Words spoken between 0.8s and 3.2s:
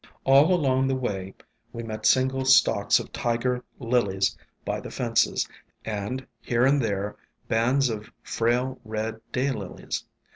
the way we met single stalks of